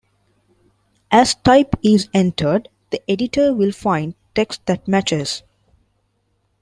[1.11, 5.43] As type is entered the editor will find text that matches.